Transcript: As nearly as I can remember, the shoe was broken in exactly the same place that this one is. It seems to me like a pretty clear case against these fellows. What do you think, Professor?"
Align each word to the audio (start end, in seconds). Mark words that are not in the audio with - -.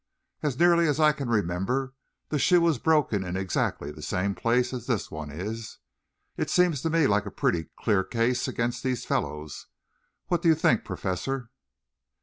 As 0.41 0.57
nearly 0.57 0.87
as 0.87 0.99
I 0.99 1.11
can 1.11 1.29
remember, 1.29 1.93
the 2.29 2.39
shoe 2.39 2.59
was 2.59 2.79
broken 2.79 3.23
in 3.23 3.37
exactly 3.37 3.91
the 3.91 4.01
same 4.01 4.33
place 4.33 4.71
that 4.71 4.87
this 4.87 5.11
one 5.11 5.29
is. 5.29 5.77
It 6.37 6.49
seems 6.49 6.81
to 6.81 6.89
me 6.89 7.05
like 7.05 7.27
a 7.27 7.31
pretty 7.31 7.67
clear 7.77 8.03
case 8.03 8.47
against 8.47 8.81
these 8.81 9.05
fellows. 9.05 9.67
What 10.25 10.41
do 10.41 10.49
you 10.49 10.55
think, 10.55 10.83
Professor?" 10.83 11.51